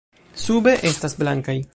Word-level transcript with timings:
Sube 0.45 0.73
estas 0.91 1.17
blankaj. 1.21 1.61